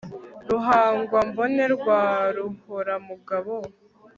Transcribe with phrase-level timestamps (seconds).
[0.49, 2.01] ruhangwambone rwa
[2.35, 3.55] ruhoramugambo